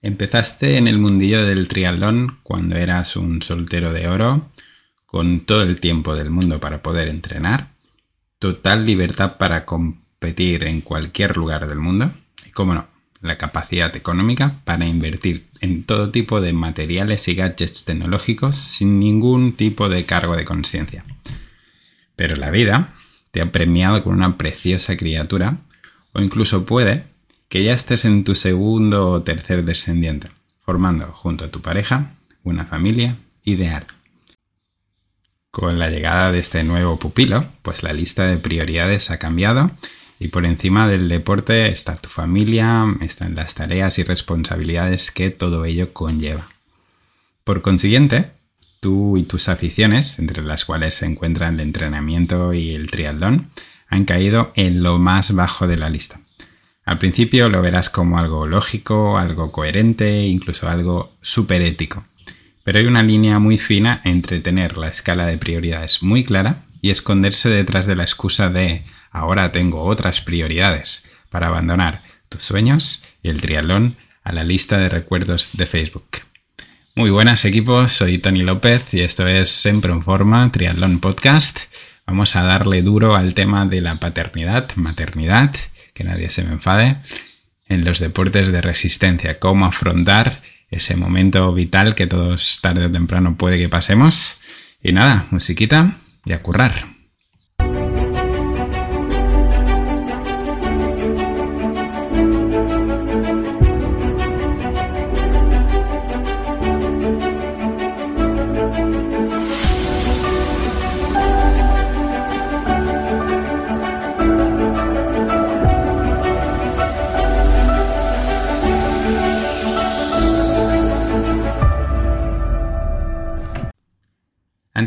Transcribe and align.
Empezaste 0.00 0.76
en 0.76 0.86
el 0.86 0.98
mundillo 0.98 1.44
del 1.44 1.66
triatlón 1.66 2.38
cuando 2.44 2.76
eras 2.76 3.16
un 3.16 3.42
soltero 3.42 3.92
de 3.92 4.08
oro, 4.08 4.48
con 5.06 5.40
todo 5.40 5.62
el 5.62 5.80
tiempo 5.80 6.14
del 6.14 6.30
mundo 6.30 6.60
para 6.60 6.82
poder 6.82 7.08
entrenar, 7.08 7.72
total 8.38 8.86
libertad 8.86 9.38
para 9.38 9.62
competir 9.62 10.64
en 10.64 10.82
cualquier 10.82 11.36
lugar 11.36 11.66
del 11.66 11.78
mundo 11.78 12.12
y, 12.46 12.50
como 12.50 12.74
no, 12.74 12.86
la 13.20 13.38
capacidad 13.38 13.94
económica 13.96 14.60
para 14.64 14.86
invertir 14.86 15.48
en 15.60 15.82
todo 15.82 16.10
tipo 16.10 16.40
de 16.40 16.52
materiales 16.52 17.26
y 17.26 17.34
gadgets 17.34 17.84
tecnológicos 17.84 18.54
sin 18.54 19.00
ningún 19.00 19.54
tipo 19.54 19.88
de 19.88 20.04
cargo 20.04 20.36
de 20.36 20.44
conciencia. 20.44 21.04
Pero 22.14 22.36
la 22.36 22.50
vida 22.50 22.94
te 23.32 23.40
ha 23.40 23.50
premiado 23.50 24.04
con 24.04 24.14
una 24.14 24.38
preciosa 24.38 24.96
criatura 24.96 25.58
o 26.12 26.20
incluso 26.20 26.64
puede 26.66 27.04
que 27.48 27.64
ya 27.64 27.72
estés 27.72 28.04
en 28.04 28.24
tu 28.24 28.34
segundo 28.34 29.10
o 29.10 29.22
tercer 29.22 29.64
descendiente, 29.64 30.28
formando 30.60 31.06
junto 31.06 31.44
a 31.44 31.50
tu 31.50 31.62
pareja 31.62 32.14
una 32.42 32.66
familia 32.66 33.16
ideal. 33.42 33.86
Con 35.50 35.78
la 35.78 35.88
llegada 35.88 36.30
de 36.30 36.40
este 36.40 36.62
nuevo 36.62 36.98
pupilo, 36.98 37.46
pues 37.62 37.82
la 37.82 37.92
lista 37.92 38.26
de 38.26 38.36
prioridades 38.36 39.10
ha 39.10 39.18
cambiado 39.18 39.70
y 40.20 40.28
por 40.28 40.44
encima 40.44 40.86
del 40.86 41.08
deporte 41.08 41.68
está 41.68 41.96
tu 41.96 42.08
familia, 42.08 42.84
están 43.00 43.34
las 43.34 43.54
tareas 43.54 43.98
y 43.98 44.02
responsabilidades 44.02 45.10
que 45.10 45.30
todo 45.30 45.64
ello 45.64 45.92
conlleva. 45.92 46.46
Por 47.44 47.62
consiguiente, 47.62 48.32
tú 48.80 49.16
y 49.16 49.22
tus 49.22 49.48
aficiones, 49.48 50.18
entre 50.18 50.42
las 50.42 50.64
cuales 50.64 50.96
se 50.96 51.06
encuentran 51.06 51.54
el 51.54 51.60
entrenamiento 51.60 52.52
y 52.52 52.74
el 52.74 52.90
triatlón, 52.90 53.48
han 53.88 54.04
caído 54.04 54.52
en 54.54 54.82
lo 54.82 54.98
más 54.98 55.32
bajo 55.32 55.66
de 55.66 55.76
la 55.76 55.88
lista. 55.88 56.20
Al 56.88 56.96
principio 56.96 57.50
lo 57.50 57.60
verás 57.60 57.90
como 57.90 58.18
algo 58.18 58.46
lógico, 58.46 59.18
algo 59.18 59.52
coherente, 59.52 60.22
incluso 60.22 60.70
algo 60.70 61.12
súper 61.20 61.60
ético. 61.60 62.06
Pero 62.64 62.78
hay 62.78 62.86
una 62.86 63.02
línea 63.02 63.38
muy 63.38 63.58
fina 63.58 64.00
entre 64.04 64.40
tener 64.40 64.78
la 64.78 64.88
escala 64.88 65.26
de 65.26 65.36
prioridades 65.36 66.02
muy 66.02 66.24
clara 66.24 66.64
y 66.80 66.88
esconderse 66.88 67.50
detrás 67.50 67.86
de 67.86 67.94
la 67.94 68.04
excusa 68.04 68.48
de 68.48 68.84
ahora 69.10 69.52
tengo 69.52 69.82
otras 69.82 70.22
prioridades 70.22 71.06
para 71.28 71.48
abandonar 71.48 72.00
tus 72.30 72.44
sueños 72.44 73.04
y 73.22 73.28
el 73.28 73.42
triatlón 73.42 73.98
a 74.24 74.32
la 74.32 74.42
lista 74.42 74.78
de 74.78 74.88
recuerdos 74.88 75.50
de 75.52 75.66
Facebook. 75.66 76.08
Muy 76.94 77.10
buenas 77.10 77.44
equipos, 77.44 77.92
soy 77.92 78.16
Tony 78.16 78.44
López 78.44 78.94
y 78.94 79.02
esto 79.02 79.26
es 79.26 79.50
Siempre 79.50 79.92
en 79.92 80.02
Forma, 80.02 80.50
Triatlón 80.50 81.00
Podcast. 81.00 81.58
Vamos 82.06 82.34
a 82.34 82.44
darle 82.44 82.80
duro 82.80 83.14
al 83.14 83.34
tema 83.34 83.66
de 83.66 83.82
la 83.82 83.96
paternidad, 83.96 84.70
maternidad 84.76 85.54
que 85.98 86.04
nadie 86.04 86.30
se 86.30 86.44
me 86.44 86.52
enfade, 86.52 86.96
en 87.66 87.84
los 87.84 87.98
deportes 87.98 88.52
de 88.52 88.60
resistencia, 88.60 89.40
cómo 89.40 89.66
afrontar 89.66 90.40
ese 90.70 90.94
momento 90.96 91.52
vital 91.52 91.96
que 91.96 92.06
todos 92.06 92.60
tarde 92.62 92.86
o 92.86 92.92
temprano 92.92 93.36
puede 93.36 93.58
que 93.58 93.68
pasemos. 93.68 94.38
Y 94.80 94.92
nada, 94.92 95.26
musiquita 95.32 95.98
y 96.24 96.32
a 96.32 96.40
currar. 96.40 96.97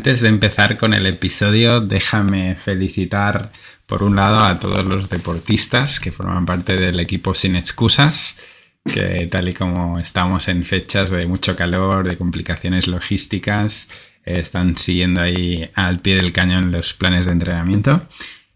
Antes 0.01 0.21
de 0.21 0.29
empezar 0.29 0.77
con 0.77 0.95
el 0.95 1.05
episodio, 1.05 1.79
déjame 1.79 2.55
felicitar 2.55 3.51
por 3.85 4.01
un 4.01 4.15
lado 4.15 4.39
a 4.43 4.59
todos 4.59 4.83
los 4.83 5.11
deportistas 5.11 5.99
que 5.99 6.11
forman 6.11 6.47
parte 6.47 6.75
del 6.75 6.99
equipo 6.99 7.35
Sin 7.35 7.55
Excusas, 7.55 8.39
que 8.83 9.27
tal 9.27 9.49
y 9.49 9.53
como 9.53 9.99
estamos 9.99 10.47
en 10.47 10.65
fechas 10.65 11.11
de 11.11 11.27
mucho 11.27 11.55
calor, 11.55 12.07
de 12.07 12.17
complicaciones 12.17 12.87
logísticas, 12.87 13.89
están 14.25 14.75
siguiendo 14.75 15.21
ahí 15.21 15.69
al 15.75 15.99
pie 15.99 16.15
del 16.15 16.33
cañón 16.33 16.71
los 16.71 16.95
planes 16.95 17.27
de 17.27 17.33
entrenamiento. 17.33 18.07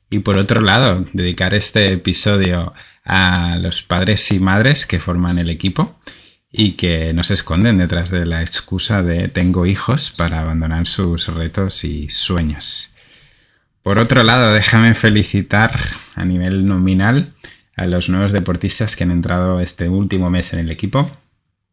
Y 0.10 0.20
por 0.20 0.40
otro 0.40 0.62
lado, 0.62 1.06
dedicar 1.14 1.54
este 1.54 1.92
episodio 1.92 2.74
a 3.04 3.60
los 3.62 3.84
padres 3.84 4.32
y 4.32 4.40
madres 4.40 4.88
que 4.88 5.00
forman 5.00 5.38
el 5.38 5.52
equipo 5.52 5.96
y 6.58 6.74
que 6.74 7.14
no 7.14 7.26
se 7.26 7.34
esconden 7.34 7.80
detrás 7.80 8.12
de 8.12 8.26
la 8.26 8.42
excusa 8.42 9.04
de 9.04 9.28
tengo 9.28 9.66
hijos 9.66 10.10
para 10.10 10.40
abandonar 10.40 10.88
sus 10.88 11.28
retos 11.28 11.84
y 11.84 12.10
sueños. 12.10 12.94
Por 13.84 14.00
otro 14.00 14.24
lado, 14.24 14.54
déjame 14.54 14.94
felicitar 14.94 15.78
a 16.16 16.24
nivel 16.24 16.66
nominal 16.66 17.34
a 17.76 17.88
los 17.88 18.08
nuevos 18.08 18.32
deportistas 18.32 18.96
que 18.96 19.04
han 19.04 19.12
entrado 19.12 19.60
este 19.60 19.90
último 19.90 20.30
mes 20.30 20.54
en 20.54 20.60
el 20.60 20.72
equipo. 20.72 21.12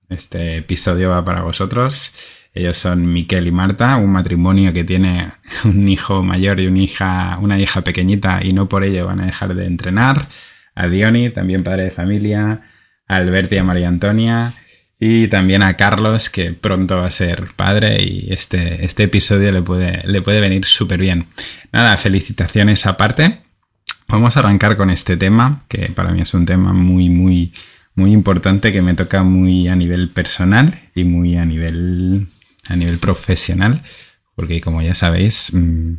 Este 0.09 0.57
episodio 0.57 1.11
va 1.11 1.25
para 1.25 1.43
vosotros. 1.43 2.17
Ellos 2.53 2.77
son 2.77 3.13
Miquel 3.13 3.47
y 3.47 3.53
Marta, 3.53 3.97
un 3.97 4.11
matrimonio 4.11 4.73
que 4.73 4.83
tiene 4.83 5.31
un 5.65 5.89
hijo 5.89 6.25
mayor 6.25 6.59
y 6.59 6.67
una 6.67 6.81
hija, 6.81 7.39
una 7.41 7.61
hija 7.61 7.83
pequeñita 7.83 8.41
y 8.43 8.53
no 8.53 8.69
por 8.69 8.83
ello 8.83 9.07
van 9.07 9.21
a 9.21 9.27
dejar 9.27 9.55
de 9.55 9.65
entrenar. 9.65 10.27
A 10.75 10.89
Diony, 10.89 11.31
también 11.31 11.63
padre 11.63 11.85
de 11.85 11.91
familia. 11.93 12.63
A 13.07 13.17
Alberti 13.17 13.55
y 13.55 13.59
a 13.59 13.65
María 13.65 13.89
Antonia 13.89 14.53
y 15.05 15.27
también 15.27 15.65
a 15.65 15.77
Carlos, 15.77 16.31
que 16.31 16.53
pronto 16.53 16.99
va 16.99 17.09
a 17.09 17.11
ser 17.11 17.49
padre 17.57 18.01
y 18.01 18.33
este, 18.33 18.85
este 18.85 19.03
episodio 19.03 19.51
le 19.51 19.61
puede, 19.61 20.07
le 20.07 20.23
puede 20.23 20.41
venir 20.41 20.65
súper 20.65 21.01
bien. 21.01 21.27
Nada, 21.73 21.97
felicitaciones 21.97 22.87
aparte. 22.87 23.41
Vamos 24.07 24.37
a 24.37 24.41
arrancar 24.41 24.77
con 24.77 24.91
este 24.91 25.17
tema, 25.17 25.65
que 25.67 25.89
para 25.89 26.13
mí 26.13 26.21
es 26.21 26.33
un 26.35 26.47
tema 26.47 26.73
muy, 26.73 27.11
muy, 27.11 27.53
muy 27.97 28.13
importante, 28.13 28.73
que 28.73 28.81
me 28.81 28.95
toca 28.95 29.25
muy 29.25 29.67
a 29.67 29.75
nivel 29.75 30.09
personal 30.09 30.81
y 30.95 31.03
muy 31.03 31.35
a 31.35 31.45
nivel, 31.45 32.29
a 32.69 32.77
nivel 32.77 32.99
profesional, 32.99 33.83
porque 34.37 34.61
como 34.61 34.83
ya 34.83 34.95
sabéis, 34.95 35.53
mm, 35.53 35.95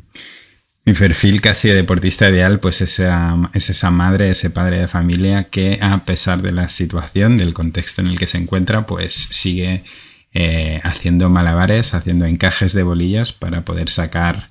mi 0.85 0.93
perfil 0.93 1.39
casi 1.39 1.69
de 1.69 1.75
deportista 1.75 2.29
ideal, 2.29 2.59
pues 2.59 2.81
es 2.81 2.99
esa 2.99 3.91
madre, 3.91 4.31
ese 4.31 4.49
padre 4.49 4.79
de 4.79 4.87
familia 4.87 5.45
que 5.45 5.79
a 5.81 5.99
pesar 5.99 6.41
de 6.41 6.51
la 6.51 6.67
situación, 6.67 7.37
del 7.37 7.53
contexto 7.53 8.01
en 8.01 8.07
el 8.07 8.19
que 8.19 8.27
se 8.27 8.37
encuentra, 8.37 8.85
pues 8.85 9.13
sigue 9.13 9.83
eh, 10.33 10.81
haciendo 10.83 11.29
malabares, 11.29 11.93
haciendo 11.93 12.25
encajes 12.25 12.73
de 12.73 12.83
bolillas 12.83 13.31
para 13.31 13.63
poder 13.63 13.89
sacar 13.89 14.49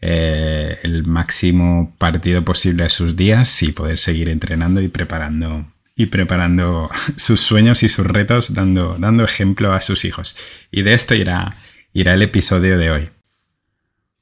eh, 0.00 0.78
el 0.82 1.04
máximo 1.04 1.94
partido 1.98 2.44
posible 2.44 2.84
a 2.84 2.90
sus 2.90 3.16
días 3.16 3.62
y 3.62 3.72
poder 3.72 3.98
seguir 3.98 4.28
entrenando 4.28 4.80
y 4.80 4.88
preparando 4.88 5.66
y 5.96 6.06
preparando 6.06 6.90
sus 7.16 7.40
sueños 7.40 7.82
y 7.82 7.88
sus 7.88 8.06
retos, 8.06 8.54
dando, 8.54 8.96
dando 8.98 9.24
ejemplo 9.24 9.72
a 9.72 9.80
sus 9.80 10.04
hijos. 10.04 10.36
Y 10.70 10.82
de 10.82 10.94
esto 10.94 11.14
irá, 11.14 11.54
irá 11.92 12.14
el 12.14 12.22
episodio 12.22 12.78
de 12.78 12.90
hoy. 12.90 13.13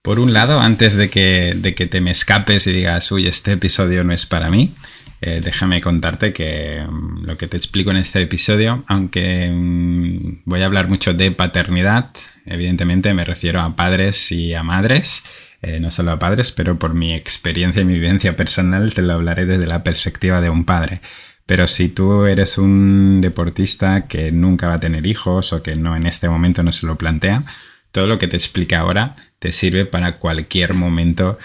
Por 0.03 0.19
un 0.19 0.33
lado, 0.33 0.61
antes 0.61 0.95
de 0.95 1.09
que, 1.11 1.55
de 1.57 1.77
que 1.77 1.87
te 1.87 2.01
me 2.01 2.11
escapes 2.11 2.67
y 2.67 2.73
digas, 2.73 3.13
uy, 3.13 3.29
este 3.29 3.53
episodio 3.53 4.03
no 4.03 4.13
es 4.13 4.27
para 4.27 4.51
mí, 4.51 4.75
eh, 5.21 5.41
déjame 5.41 5.81
contarte 5.81 6.33
que 6.33 6.85
mm, 6.85 7.25
lo 7.25 7.39
que 7.39 7.47
te 7.47 7.57
explico 7.57 7.93
en 7.93 7.99
este 7.99 8.21
episodio, 8.21 8.83
aunque 8.89 9.49
mm, 9.49 10.43
voy 10.45 10.63
a 10.63 10.67
hablar 10.67 10.89
mucho 10.89 11.15
de 11.15 11.31
paternidad, 11.31 12.11
evidentemente 12.47 13.15
me 13.15 13.25
refiero 13.25 13.61
a 13.61 13.77
padres 13.77 14.33
y 14.33 14.55
a 14.55 14.65
madres, 14.65 15.23
eh, 15.63 15.79
no 15.79 15.93
solo 15.93 16.11
a 16.11 16.19
padres, 16.19 16.51
pero 16.51 16.81
por 16.81 16.95
mi 16.95 17.15
experiencia 17.15 17.83
y 17.83 17.85
mi 17.85 17.95
vivencia 17.95 18.35
personal 18.35 18.95
te 18.95 19.03
lo 19.03 19.13
hablaré 19.13 19.47
desde 19.47 19.69
la 19.69 19.85
perspectiva 19.85 20.41
de 20.41 20.51
un 20.51 20.65
padre. 20.65 21.01
Pero 21.47 21.69
si 21.69 21.89
tú 21.89 22.27
eres 22.27 22.59
un 22.59 23.21
deportista 23.21 24.09
que 24.09 24.33
nunca 24.33 24.67
va 24.67 24.75
a 24.75 24.81
tener 24.81 25.07
hijos 25.07 25.53
o 25.53 25.63
que 25.63 25.77
no 25.77 25.95
en 25.95 26.07
este 26.07 26.29
momento 26.29 26.65
no 26.65 26.73
se 26.73 26.87
lo 26.87 26.99
plantea, 26.99 27.45
todo 27.93 28.07
lo 28.07 28.19
que 28.19 28.29
te 28.29 28.37
explique 28.37 28.75
ahora 28.75 29.17
te 29.39 29.53
sirve 29.53 29.85
para 29.87 30.19
cualquier 30.19 30.75
momento 30.75 31.39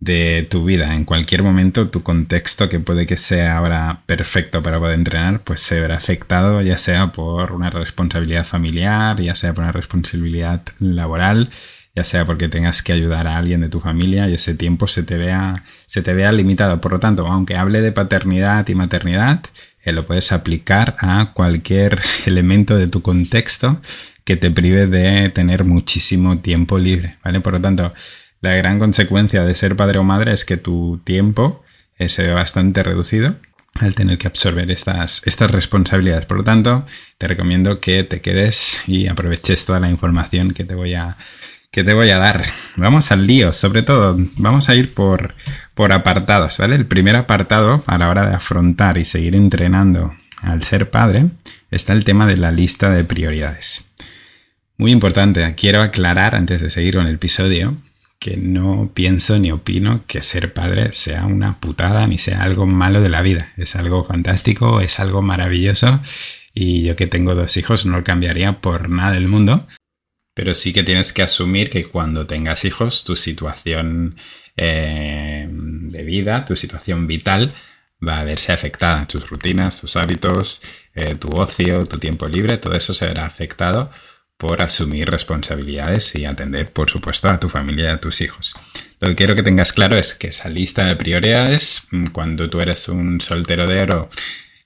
de 0.00 0.46
tu 0.50 0.64
vida. 0.64 0.94
En 0.94 1.04
cualquier 1.04 1.42
momento 1.42 1.88
tu 1.88 2.02
contexto, 2.02 2.68
que 2.68 2.80
puede 2.80 3.06
que 3.06 3.16
sea 3.16 3.56
ahora 3.56 4.02
perfecto 4.06 4.62
para 4.62 4.78
poder 4.78 4.94
entrenar, 4.98 5.42
pues 5.44 5.62
se 5.62 5.80
verá 5.80 5.96
afectado 5.96 6.60
ya 6.62 6.78
sea 6.78 7.12
por 7.12 7.52
una 7.52 7.70
responsabilidad 7.70 8.44
familiar, 8.44 9.20
ya 9.20 9.34
sea 9.34 9.54
por 9.54 9.64
una 9.64 9.72
responsabilidad 9.72 10.62
laboral, 10.78 11.50
ya 11.96 12.04
sea 12.04 12.26
porque 12.26 12.48
tengas 12.48 12.82
que 12.82 12.92
ayudar 12.92 13.26
a 13.26 13.38
alguien 13.38 13.60
de 13.62 13.68
tu 13.68 13.80
familia 13.80 14.28
y 14.28 14.34
ese 14.34 14.54
tiempo 14.54 14.86
se 14.88 15.04
te 15.04 15.16
vea, 15.16 15.64
se 15.86 16.02
te 16.02 16.12
vea 16.12 16.32
limitado. 16.32 16.80
Por 16.80 16.92
lo 16.92 17.00
tanto, 17.00 17.26
aunque 17.26 17.56
hable 17.56 17.80
de 17.80 17.92
paternidad 17.92 18.68
y 18.68 18.74
maternidad, 18.74 19.40
eh, 19.84 19.92
lo 19.92 20.06
puedes 20.06 20.32
aplicar 20.32 20.96
a 20.98 21.32
cualquier 21.34 22.00
elemento 22.26 22.76
de 22.76 22.88
tu 22.88 23.00
contexto 23.02 23.80
que 24.24 24.36
te 24.36 24.50
prive 24.50 24.86
de 24.86 25.28
tener 25.28 25.64
muchísimo 25.64 26.38
tiempo 26.38 26.78
libre, 26.78 27.18
¿vale? 27.22 27.40
Por 27.40 27.54
lo 27.54 27.60
tanto, 27.60 27.94
la 28.40 28.54
gran 28.54 28.78
consecuencia 28.78 29.44
de 29.44 29.54
ser 29.54 29.76
padre 29.76 29.98
o 29.98 30.04
madre 30.04 30.32
es 30.32 30.44
que 30.44 30.56
tu 30.56 31.00
tiempo 31.04 31.62
se 32.08 32.26
ve 32.26 32.34
bastante 32.34 32.82
reducido 32.82 33.36
al 33.74 33.94
tener 33.94 34.18
que 34.18 34.26
absorber 34.26 34.70
estas, 34.70 35.26
estas 35.26 35.50
responsabilidades. 35.50 36.26
Por 36.26 36.38
lo 36.38 36.44
tanto, 36.44 36.84
te 37.18 37.26
recomiendo 37.26 37.80
que 37.80 38.04
te 38.04 38.20
quedes 38.20 38.82
y 38.86 39.08
aproveches 39.08 39.64
toda 39.64 39.80
la 39.80 39.90
información 39.90 40.52
que 40.52 40.64
te 40.64 40.74
voy 40.74 40.94
a, 40.94 41.16
que 41.70 41.82
te 41.82 41.94
voy 41.94 42.10
a 42.10 42.18
dar. 42.18 42.44
Vamos 42.76 43.10
al 43.10 43.26
lío, 43.26 43.52
sobre 43.52 43.82
todo, 43.82 44.16
vamos 44.36 44.68
a 44.68 44.74
ir 44.74 44.94
por, 44.94 45.34
por 45.74 45.92
apartados, 45.92 46.58
¿vale? 46.58 46.76
El 46.76 46.86
primer 46.86 47.16
apartado 47.16 47.82
a 47.86 47.98
la 47.98 48.08
hora 48.08 48.28
de 48.28 48.36
afrontar 48.36 48.96
y 48.96 49.04
seguir 49.04 49.34
entrenando 49.34 50.14
al 50.40 50.62
ser 50.62 50.90
padre 50.90 51.30
está 51.70 51.94
el 51.94 52.04
tema 52.04 52.26
de 52.26 52.36
la 52.36 52.52
lista 52.52 52.90
de 52.90 53.02
prioridades. 53.04 53.83
Muy 54.76 54.90
importante, 54.90 55.54
quiero 55.54 55.82
aclarar 55.82 56.34
antes 56.34 56.60
de 56.60 56.68
seguir 56.68 56.96
con 56.96 57.06
el 57.06 57.14
episodio 57.14 57.76
que 58.18 58.36
no 58.36 58.90
pienso 58.92 59.38
ni 59.38 59.52
opino 59.52 60.04
que 60.06 60.22
ser 60.22 60.52
padre 60.52 60.92
sea 60.92 61.26
una 61.26 61.60
putada 61.60 62.06
ni 62.08 62.18
sea 62.18 62.42
algo 62.42 62.66
malo 62.66 63.00
de 63.00 63.08
la 63.08 63.22
vida. 63.22 63.52
Es 63.56 63.76
algo 63.76 64.04
fantástico, 64.04 64.80
es 64.80 64.98
algo 64.98 65.22
maravilloso 65.22 66.00
y 66.54 66.82
yo 66.82 66.96
que 66.96 67.06
tengo 67.06 67.34
dos 67.36 67.56
hijos 67.56 67.86
no 67.86 67.98
lo 67.98 68.04
cambiaría 68.04 68.60
por 68.60 68.88
nada 68.88 69.12
del 69.12 69.28
mundo. 69.28 69.66
Pero 70.34 70.56
sí 70.56 70.72
que 70.72 70.82
tienes 70.82 71.12
que 71.12 71.22
asumir 71.22 71.70
que 71.70 71.84
cuando 71.84 72.26
tengas 72.26 72.64
hijos 72.64 73.04
tu 73.04 73.14
situación 73.14 74.16
eh, 74.56 75.46
de 75.48 76.02
vida, 76.02 76.44
tu 76.44 76.56
situación 76.56 77.06
vital 77.06 77.54
va 78.06 78.18
a 78.18 78.24
verse 78.24 78.52
afectada. 78.52 79.06
Tus 79.06 79.30
rutinas, 79.30 79.80
tus 79.80 79.96
hábitos, 79.96 80.62
eh, 80.94 81.14
tu 81.14 81.28
ocio, 81.28 81.86
tu 81.86 81.98
tiempo 81.98 82.26
libre, 82.26 82.58
todo 82.58 82.74
eso 82.74 82.92
se 82.92 83.06
verá 83.06 83.26
afectado 83.26 83.92
por 84.36 84.62
asumir 84.62 85.10
responsabilidades 85.10 86.14
y 86.16 86.24
atender, 86.24 86.72
por 86.72 86.90
supuesto, 86.90 87.28
a 87.28 87.40
tu 87.40 87.48
familia 87.48 87.84
y 87.84 87.92
a 87.92 87.96
tus 87.98 88.20
hijos. 88.20 88.54
Lo 89.00 89.08
que 89.08 89.14
quiero 89.14 89.36
que 89.36 89.42
tengas 89.42 89.72
claro 89.72 89.96
es 89.96 90.14
que 90.14 90.28
esa 90.28 90.48
lista 90.48 90.84
de 90.86 90.96
prioridades, 90.96 91.88
mm, 91.90 92.06
cuando 92.06 92.50
tú 92.50 92.60
eres 92.60 92.88
un 92.88 93.20
soltero 93.20 93.66
de 93.66 93.82
oro, 93.82 94.10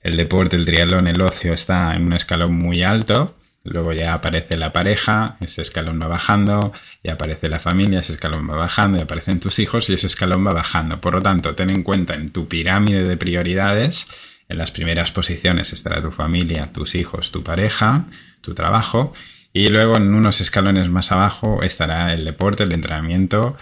el 0.01 0.17
deporte, 0.17 0.55
el 0.55 0.65
triatlón, 0.65 1.07
el 1.07 1.21
ocio 1.21 1.53
está 1.53 1.95
en 1.95 2.03
un 2.03 2.13
escalón 2.13 2.53
muy 2.53 2.83
alto, 2.83 3.35
luego 3.63 3.93
ya 3.93 4.13
aparece 4.13 4.57
la 4.57 4.73
pareja, 4.73 5.37
ese 5.41 5.61
escalón 5.61 5.99
va 6.01 6.07
bajando, 6.07 6.73
y 7.03 7.09
aparece 7.09 7.49
la 7.49 7.59
familia, 7.59 7.99
ese 7.99 8.13
escalón 8.13 8.49
va 8.49 8.55
bajando, 8.55 8.97
y 8.97 9.01
aparecen 9.01 9.39
tus 9.39 9.59
hijos 9.59 9.89
y 9.89 9.93
ese 9.93 10.07
escalón 10.07 10.45
va 10.47 10.53
bajando. 10.53 11.01
Por 11.01 11.13
lo 11.15 11.21
tanto, 11.21 11.55
ten 11.55 11.69
en 11.69 11.83
cuenta 11.83 12.15
en 12.15 12.29
tu 12.29 12.47
pirámide 12.47 13.03
de 13.03 13.17
prioridades, 13.17 14.07
en 14.47 14.57
las 14.57 14.71
primeras 14.71 15.11
posiciones 15.11 15.73
estará 15.73 16.01
tu 16.01 16.11
familia, 16.11 16.71
tus 16.73 16.95
hijos, 16.95 17.31
tu 17.31 17.43
pareja, 17.43 18.05
tu 18.41 18.55
trabajo, 18.55 19.13
y 19.53 19.69
luego 19.69 19.97
en 19.97 20.13
unos 20.13 20.41
escalones 20.41 20.89
más 20.89 21.11
abajo 21.11 21.63
estará 21.63 22.13
el 22.13 22.25
deporte, 22.25 22.63
el 22.63 22.71
entrenamiento 22.71 23.57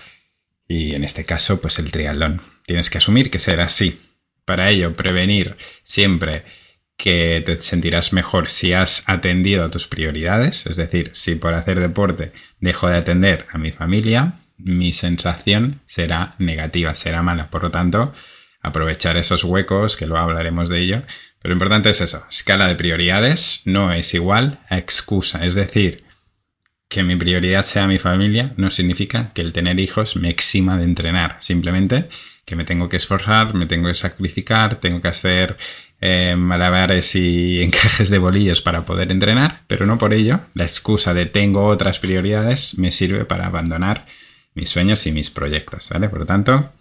y 0.67 0.95
en 0.95 1.03
este 1.03 1.25
caso 1.25 1.61
pues 1.61 1.79
el 1.79 1.91
triatlón. 1.91 2.41
Tienes 2.65 2.89
que 2.89 2.97
asumir 2.97 3.31
que 3.31 3.39
será 3.39 3.65
así. 3.65 4.01
Para 4.45 4.69
ello, 4.69 4.95
prevenir 4.95 5.57
siempre 5.83 6.43
que 6.97 7.43
te 7.45 7.61
sentirás 7.61 8.11
mejor 8.11 8.49
si 8.49 8.73
has 8.73 9.07
atendido 9.07 9.63
a 9.63 9.71
tus 9.71 9.87
prioridades, 9.87 10.65
es 10.65 10.77
decir, 10.77 11.11
si 11.13 11.35
por 11.35 11.53
hacer 11.53 11.79
deporte 11.79 12.31
dejo 12.59 12.89
de 12.89 12.97
atender 12.97 13.45
a 13.51 13.57
mi 13.57 13.71
familia, 13.71 14.39
mi 14.57 14.93
sensación 14.93 15.81
será 15.85 16.35
negativa, 16.39 16.95
será 16.95 17.21
mala. 17.21 17.49
Por 17.49 17.63
lo 17.63 17.71
tanto, 17.71 18.13
aprovechar 18.61 19.15
esos 19.17 19.43
huecos, 19.43 19.95
que 19.95 20.07
luego 20.07 20.23
hablaremos 20.23 20.69
de 20.69 20.79
ello, 20.79 21.03
lo 21.43 21.53
importante 21.53 21.89
es 21.89 22.01
eso, 22.01 22.25
escala 22.29 22.67
de 22.67 22.75
prioridades 22.75 23.61
no 23.65 23.91
es 23.93 24.13
igual 24.13 24.59
a 24.69 24.77
excusa. 24.77 25.45
Es 25.45 25.55
decir, 25.55 26.03
que 26.89 27.03
mi 27.03 27.15
prioridad 27.15 27.65
sea 27.65 27.87
mi 27.87 27.99
familia 27.99 28.53
no 28.57 28.71
significa 28.71 29.31
que 29.33 29.41
el 29.41 29.53
tener 29.53 29.79
hijos 29.79 30.15
me 30.15 30.29
exima 30.29 30.77
de 30.77 30.83
entrenar. 30.83 31.37
Simplemente 31.39 32.05
que 32.45 32.55
me 32.55 32.63
tengo 32.63 32.87
que 32.87 32.97
esforzar, 32.97 33.53
me 33.53 33.65
tengo 33.65 33.89
que 33.89 33.95
sacrificar, 33.95 34.79
tengo 34.79 35.01
que 35.01 35.09
hacer 35.09 35.57
eh, 35.99 36.35
malabares 36.37 37.15
y 37.15 37.61
encajes 37.63 38.09
de 38.09 38.19
bolillos 38.19 38.61
para 38.61 38.85
poder 38.85 39.11
entrenar, 39.11 39.63
pero 39.67 39.85
no 39.85 39.97
por 39.97 40.13
ello 40.13 40.41
la 40.53 40.63
excusa 40.63 41.13
de 41.13 41.25
tengo 41.25 41.67
otras 41.67 41.99
prioridades 41.99 42.77
me 42.77 42.91
sirve 42.91 43.25
para 43.25 43.47
abandonar 43.47 44.05
mis 44.53 44.69
sueños 44.69 45.05
y 45.07 45.11
mis 45.11 45.29
proyectos. 45.29 45.89
Por 45.89 46.19
lo 46.19 46.25
tanto, 46.25 46.71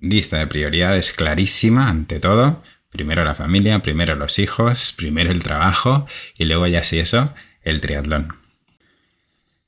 lista 0.00 0.38
de 0.38 0.46
prioridades 0.46 1.12
clarísima 1.12 1.88
ante 1.88 2.20
todo 2.20 2.62
Primero 2.90 3.24
la 3.24 3.34
familia, 3.34 3.80
primero 3.80 4.14
los 4.14 4.38
hijos, 4.38 4.94
primero 4.96 5.30
el 5.30 5.42
trabajo 5.42 6.06
y 6.38 6.44
luego 6.44 6.66
ya 6.66 6.84
si 6.84 6.98
eso, 6.98 7.34
el 7.62 7.80
triatlón. 7.80 8.46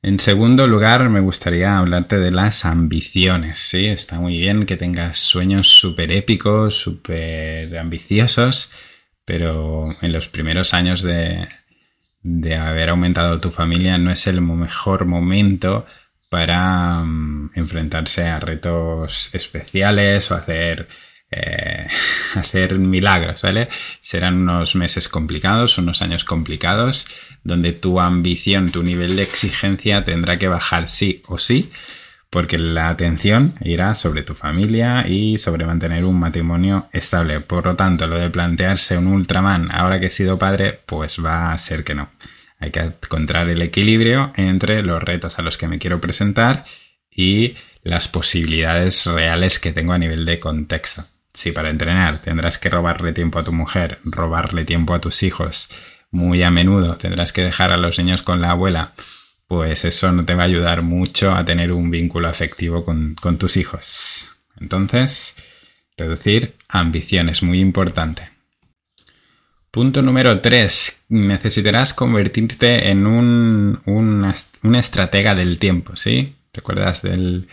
En 0.00 0.20
segundo 0.20 0.68
lugar, 0.68 1.08
me 1.10 1.20
gustaría 1.20 1.76
hablarte 1.76 2.18
de 2.18 2.30
las 2.30 2.64
ambiciones. 2.64 3.58
Sí, 3.58 3.86
está 3.86 4.20
muy 4.20 4.38
bien 4.38 4.64
que 4.64 4.76
tengas 4.76 5.18
sueños 5.18 5.66
súper 5.66 6.12
épicos, 6.12 6.76
súper 6.76 7.76
ambiciosos, 7.76 8.72
pero 9.24 9.96
en 10.00 10.12
los 10.12 10.28
primeros 10.28 10.72
años 10.72 11.02
de, 11.02 11.48
de, 12.22 12.54
haber 12.54 12.90
aumentado 12.90 13.40
tu 13.40 13.50
familia 13.50 13.98
no 13.98 14.12
es 14.12 14.28
el 14.28 14.40
mejor 14.40 15.04
momento 15.04 15.84
para 16.28 17.02
mm, 17.04 17.50
enfrentarse 17.54 18.24
a 18.26 18.38
retos 18.40 19.34
especiales 19.34 20.30
o 20.30 20.36
hacer 20.36 20.88
eh, 21.30 21.86
hacer 22.34 22.78
milagros, 22.78 23.42
¿vale? 23.42 23.68
Serán 24.00 24.36
unos 24.36 24.74
meses 24.74 25.08
complicados, 25.08 25.78
unos 25.78 26.02
años 26.02 26.24
complicados, 26.24 27.06
donde 27.44 27.72
tu 27.72 28.00
ambición, 28.00 28.70
tu 28.70 28.82
nivel 28.82 29.16
de 29.16 29.22
exigencia 29.22 30.04
tendrá 30.04 30.38
que 30.38 30.48
bajar 30.48 30.88
sí 30.88 31.22
o 31.26 31.38
sí, 31.38 31.70
porque 32.30 32.58
la 32.58 32.90
atención 32.90 33.54
irá 33.60 33.94
sobre 33.94 34.22
tu 34.22 34.34
familia 34.34 35.06
y 35.08 35.38
sobre 35.38 35.64
mantener 35.64 36.04
un 36.04 36.18
matrimonio 36.18 36.88
estable. 36.92 37.40
Por 37.40 37.64
lo 37.64 37.76
tanto, 37.76 38.06
lo 38.06 38.18
de 38.18 38.30
plantearse 38.30 38.98
un 38.98 39.06
Ultraman 39.06 39.70
ahora 39.72 39.98
que 39.98 40.06
he 40.06 40.10
sido 40.10 40.38
padre, 40.38 40.80
pues 40.84 41.24
va 41.24 41.52
a 41.52 41.58
ser 41.58 41.84
que 41.84 41.94
no. 41.94 42.10
Hay 42.60 42.70
que 42.70 42.80
encontrar 42.80 43.48
el 43.48 43.62
equilibrio 43.62 44.32
entre 44.36 44.82
los 44.82 45.02
retos 45.02 45.38
a 45.38 45.42
los 45.42 45.56
que 45.56 45.68
me 45.68 45.78
quiero 45.78 46.00
presentar 46.00 46.64
y 47.10 47.54
las 47.82 48.08
posibilidades 48.08 49.06
reales 49.06 49.58
que 49.58 49.72
tengo 49.72 49.92
a 49.92 49.98
nivel 49.98 50.26
de 50.26 50.38
contexto. 50.38 51.06
Si 51.38 51.52
para 51.52 51.70
entrenar 51.70 52.20
tendrás 52.20 52.58
que 52.58 52.68
robarle 52.68 53.12
tiempo 53.12 53.38
a 53.38 53.44
tu 53.44 53.52
mujer, 53.52 54.00
robarle 54.02 54.64
tiempo 54.64 54.92
a 54.92 55.00
tus 55.00 55.22
hijos, 55.22 55.68
muy 56.10 56.42
a 56.42 56.50
menudo 56.50 56.96
tendrás 56.96 57.32
que 57.32 57.44
dejar 57.44 57.70
a 57.70 57.76
los 57.76 57.96
niños 57.96 58.22
con 58.22 58.40
la 58.40 58.50
abuela, 58.50 58.94
pues 59.46 59.84
eso 59.84 60.10
no 60.10 60.24
te 60.24 60.34
va 60.34 60.42
a 60.42 60.46
ayudar 60.46 60.82
mucho 60.82 61.30
a 61.30 61.44
tener 61.44 61.70
un 61.70 61.92
vínculo 61.92 62.26
afectivo 62.26 62.84
con, 62.84 63.14
tus 63.38 63.56
hijos. 63.56 64.30
Entonces, 64.58 65.36
reducir 65.96 66.56
ambición 66.68 67.28
es 67.28 67.44
muy 67.44 67.60
importante. 67.60 68.30
Punto 69.70 70.02
número 70.02 70.40
3. 70.40 71.04
Necesitarás 71.10 71.94
convertirte 71.94 72.90
en 72.90 73.06
un, 73.06 73.80
un 73.86 74.74
estratega 74.74 75.36
del 75.36 75.60
tiempo, 75.60 75.94
¿sí? 75.94 76.34
¿Te 76.50 76.58
acuerdas 76.58 77.02
del, 77.02 77.46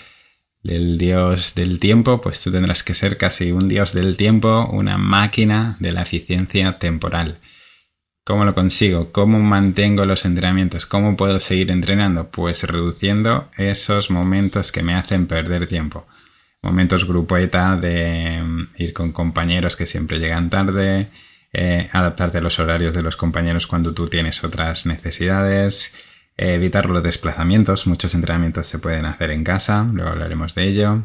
el 0.67 0.97
dios 0.97 1.55
del 1.55 1.79
tiempo, 1.79 2.21
pues 2.21 2.41
tú 2.41 2.51
tendrás 2.51 2.83
que 2.83 2.93
ser 2.93 3.17
casi 3.17 3.51
un 3.51 3.67
dios 3.67 3.93
del 3.93 4.17
tiempo, 4.17 4.67
una 4.71 4.97
máquina 4.97 5.77
de 5.79 5.91
la 5.91 6.01
eficiencia 6.01 6.79
temporal. 6.79 7.39
¿Cómo 8.23 8.43
lo 8.43 8.55
consigo? 8.55 9.11
¿Cómo 9.11 9.39
mantengo 9.39 10.05
los 10.07 10.25
entrenamientos? 10.25 10.87
¿Cómo 10.87 11.15
puedo 11.15 11.39
seguir 11.39 11.69
entrenando? 11.69 12.31
Pues 12.31 12.63
reduciendo 12.63 13.51
esos 13.55 14.09
momentos 14.09 14.71
que 14.71 14.81
me 14.81 14.95
hacen 14.95 15.27
perder 15.27 15.67
tiempo. 15.67 16.07
Momentos 16.63 17.05
grupo 17.05 17.37
ETA 17.37 17.75
de 17.75 18.41
mm, 18.41 18.67
ir 18.77 18.93
con 18.93 19.11
compañeros 19.11 19.75
que 19.75 19.85
siempre 19.85 20.17
llegan 20.17 20.49
tarde, 20.49 21.09
eh, 21.53 21.87
adaptarte 21.93 22.39
a 22.39 22.41
los 22.41 22.57
horarios 22.57 22.95
de 22.95 23.03
los 23.03 23.15
compañeros 23.15 23.67
cuando 23.67 23.93
tú 23.93 24.07
tienes 24.07 24.43
otras 24.43 24.87
necesidades, 24.87 25.93
evitar 26.37 26.89
los 26.89 27.03
desplazamientos, 27.03 27.87
muchos 27.87 28.13
entrenamientos 28.13 28.67
se 28.67 28.79
pueden 28.79 29.05
hacer 29.05 29.31
en 29.31 29.43
casa, 29.43 29.87
luego 29.91 30.11
hablaremos 30.11 30.55
de 30.55 30.63
ello. 30.67 31.03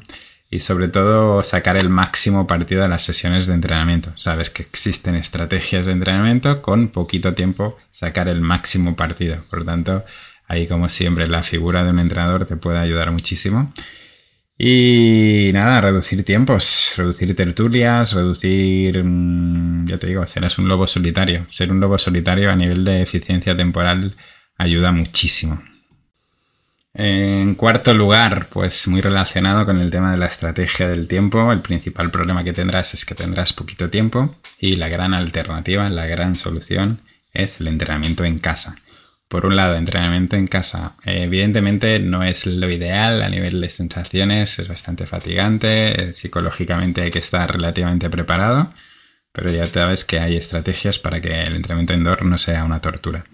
Y 0.52 0.60
sobre 0.60 0.88
todo 0.88 1.44
sacar 1.44 1.76
el 1.76 1.88
máximo 1.88 2.49
partido 2.49 2.82
de 2.82 2.88
las 2.88 3.04
sesiones 3.04 3.46
de 3.46 3.54
entrenamiento. 3.54 4.10
Sabes 4.16 4.50
que 4.50 4.62
existen 4.62 5.14
estrategias 5.14 5.87
de 5.87 5.92
entrenamiento 5.92 6.60
con 6.60 6.88
poquito 6.88 7.34
tiempo 7.34 7.78
sacar 7.92 8.26
el 8.26 8.40
máximo 8.40 8.96
partido. 8.96 9.44
Por 9.49 9.64
tanto, 9.64 10.04
ahí 10.49 10.66
como 10.66 10.88
siempre 10.88 11.28
la 11.28 11.44
figura 11.44 11.84
de 11.84 11.90
un 11.90 12.00
entrenador 12.00 12.46
te 12.46 12.56
puede 12.56 12.78
ayudar 12.78 13.12
muchísimo. 13.12 13.72
Y 14.58 15.50
nada, 15.54 15.80
reducir 15.80 16.22
tiempos, 16.25 16.92
reducir 16.96 17.34
tertulias, 17.34 18.12
reducir, 18.12 19.02
mm, 19.04 19.87
ya 19.87 19.99
te 19.99 20.08
digo, 20.08 20.26
serás 20.26 20.58
un 20.58 20.68
lobo 20.68 20.87
solitario. 20.87 21.46
Ser 21.49 21.70
un 21.70 21.80
lobo 21.80 21.96
solitario 21.96 22.50
a 22.50 22.56
nivel 22.56 22.84
de 22.84 23.02
eficiencia 23.02 23.56
temporal 23.56 24.14
ayuda 24.61 24.93
muchísimo. 24.93 25.62
En 26.93 27.55
cuarto 27.55 27.95
lugar, 27.95 28.49
pues 28.52 28.87
muy 28.88 29.00
relacionado 29.00 29.64
con 29.64 29.81
el 29.81 29.90
tema 29.90 30.12
de 30.12 30.19
la 30.19 30.26
estrategia 30.26 30.87
del 30.88 31.09
tiempo, 31.09 31.50
el 31.50 31.61
principal 31.61 32.11
problema 32.11 32.45
que 32.45 32.52
tendrás 32.52 32.93
es 32.95 33.05
que 33.05 33.14
tendrás 33.14 33.52
poquito 33.52 33.88
tiempo 33.88 34.37
y 34.59 34.76
la 34.76 34.88
gran 34.88 35.14
alternativa, 35.14 35.88
la 35.88 36.07
gran 36.07 36.37
solución 36.37 37.00
es 37.33 37.61
el 37.61 37.69
entrenamiento 37.69 38.25
en 38.25 38.38
casa. 38.38 38.76
Por 39.29 39.47
un 39.47 39.57
lado, 39.57 39.76
entrenamiento 39.76 40.37
en 40.37 40.49
casa 40.49 40.95
evidentemente 41.05 42.00
no 42.00 42.23
es 42.23 42.45
lo 42.45 42.69
ideal 42.69 43.23
a 43.23 43.31
nivel 43.31 43.61
de 43.61 43.71
sensaciones, 43.71 44.59
es 44.59 44.69
bastante 44.69 45.07
fatigante, 45.07 46.12
psicológicamente 46.12 47.02
hay 47.02 47.11
que 47.11 47.21
estar 47.21 47.50
relativamente 47.50 48.11
preparado, 48.11 48.75
pero 49.32 49.50
ya 49.50 49.66
sabes 49.66 50.04
que 50.04 50.18
hay 50.18 50.37
estrategias 50.37 50.99
para 50.99 51.20
que 51.20 51.42
el 51.42 51.56
entrenamiento 51.56 51.94
indoor 51.94 52.25
no 52.25 52.38
sea 52.38 52.64
una 52.64 52.80
tortura. 52.80 53.25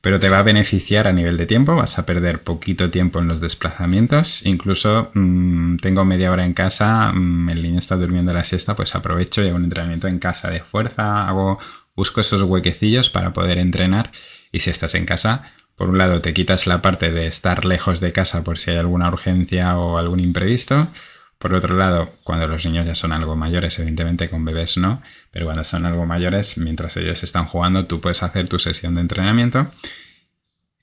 Pero 0.00 0.20
te 0.20 0.28
va 0.28 0.38
a 0.38 0.42
beneficiar 0.42 1.08
a 1.08 1.12
nivel 1.12 1.36
de 1.36 1.46
tiempo, 1.46 1.74
vas 1.74 1.98
a 1.98 2.06
perder 2.06 2.42
poquito 2.42 2.90
tiempo 2.90 3.18
en 3.18 3.28
los 3.28 3.40
desplazamientos, 3.40 4.46
incluso 4.46 5.10
mm, 5.14 5.78
tengo 5.78 6.04
media 6.04 6.30
hora 6.30 6.44
en 6.44 6.52
casa, 6.52 7.10
mm, 7.12 7.48
el 7.50 7.62
niño 7.62 7.78
está 7.78 7.96
durmiendo 7.96 8.32
la 8.32 8.44
siesta, 8.44 8.76
pues 8.76 8.94
aprovecho 8.94 9.42
y 9.42 9.48
hago 9.48 9.56
un 9.56 9.64
entrenamiento 9.64 10.06
en 10.06 10.18
casa 10.18 10.50
de 10.50 10.60
fuerza, 10.60 11.26
hago, 11.26 11.58
busco 11.96 12.20
esos 12.20 12.42
huequecillos 12.42 13.10
para 13.10 13.32
poder 13.32 13.58
entrenar. 13.58 14.12
Y 14.52 14.60
si 14.60 14.70
estás 14.70 14.94
en 14.94 15.06
casa, 15.06 15.52
por 15.76 15.88
un 15.88 15.98
lado 15.98 16.20
te 16.20 16.34
quitas 16.34 16.66
la 16.66 16.82
parte 16.82 17.10
de 17.10 17.26
estar 17.26 17.64
lejos 17.64 18.00
de 18.00 18.12
casa 18.12 18.44
por 18.44 18.58
si 18.58 18.70
hay 18.70 18.78
alguna 18.78 19.08
urgencia 19.08 19.76
o 19.76 19.98
algún 19.98 20.20
imprevisto, 20.20 20.88
por 21.38 21.52
otro 21.52 21.76
lado, 21.76 22.10
cuando 22.24 22.48
los 22.48 22.64
niños 22.64 22.86
ya 22.86 22.94
son 22.94 23.12
algo 23.12 23.36
mayores, 23.36 23.78
evidentemente 23.78 24.30
con 24.30 24.44
bebés 24.44 24.78
no, 24.78 25.02
pero 25.30 25.46
cuando 25.46 25.64
son 25.64 25.84
algo 25.84 26.06
mayores, 26.06 26.56
mientras 26.58 26.96
ellos 26.96 27.22
están 27.22 27.46
jugando, 27.46 27.86
tú 27.86 28.00
puedes 28.00 28.22
hacer 28.22 28.48
tu 28.48 28.58
sesión 28.58 28.94
de 28.94 29.02
entrenamiento. 29.02 29.70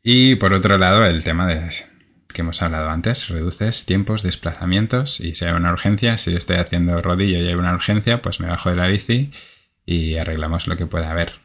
Y 0.03 0.35
por 0.35 0.53
otro 0.53 0.77
lado, 0.77 1.05
el 1.05 1.23
tema 1.23 1.47
de 1.47 1.71
que 2.33 2.41
hemos 2.41 2.61
hablado 2.61 2.89
antes, 2.89 3.29
reduces 3.29 3.85
tiempos, 3.85 4.23
desplazamientos 4.23 5.19
y 5.19 5.35
si 5.35 5.45
hay 5.45 5.53
una 5.53 5.71
urgencia, 5.71 6.17
si 6.17 6.31
yo 6.31 6.37
estoy 6.37 6.57
haciendo 6.57 6.97
rodillo 7.01 7.39
y 7.39 7.47
hay 7.47 7.55
una 7.55 7.73
urgencia, 7.73 8.21
pues 8.21 8.39
me 8.39 8.47
bajo 8.47 8.69
de 8.69 8.75
la 8.75 8.87
bici 8.87 9.31
y 9.85 10.17
arreglamos 10.17 10.67
lo 10.67 10.75
que 10.75 10.87
pueda 10.87 11.11
haber. 11.11 11.42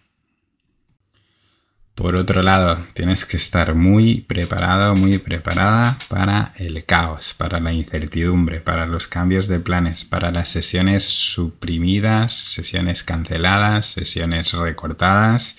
Por 1.98 2.14
otro 2.14 2.44
lado, 2.44 2.78
tienes 2.94 3.24
que 3.24 3.36
estar 3.36 3.74
muy 3.74 4.20
preparado, 4.20 4.94
muy 4.94 5.18
preparada 5.18 5.98
para 6.06 6.52
el 6.56 6.84
caos, 6.84 7.34
para 7.36 7.58
la 7.58 7.72
incertidumbre, 7.72 8.60
para 8.60 8.86
los 8.86 9.08
cambios 9.08 9.48
de 9.48 9.58
planes, 9.58 10.04
para 10.04 10.30
las 10.30 10.48
sesiones 10.48 11.02
suprimidas, 11.02 12.32
sesiones 12.34 13.02
canceladas, 13.02 13.86
sesiones 13.86 14.52
recortadas. 14.52 15.56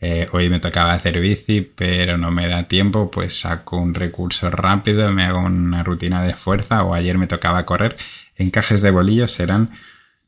Eh, 0.00 0.26
hoy 0.32 0.48
me 0.48 0.58
tocaba 0.58 0.94
hacer 0.94 1.20
bici, 1.20 1.60
pero 1.60 2.16
no 2.16 2.30
me 2.30 2.48
da 2.48 2.62
tiempo, 2.62 3.10
pues 3.10 3.40
saco 3.40 3.76
un 3.76 3.92
recurso 3.92 4.50
rápido, 4.50 5.12
me 5.12 5.24
hago 5.24 5.40
una 5.40 5.82
rutina 5.82 6.24
de 6.24 6.32
fuerza 6.32 6.82
o 6.82 6.94
ayer 6.94 7.18
me 7.18 7.26
tocaba 7.26 7.66
correr. 7.66 7.98
Encajes 8.36 8.80
de 8.80 8.90
bolillos 8.90 9.32
serán, 9.32 9.72